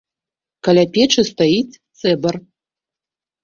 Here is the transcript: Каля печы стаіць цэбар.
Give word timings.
Каля 0.67 0.85
печы 0.95 1.25
стаіць 1.31 1.77
цэбар. 1.99 2.35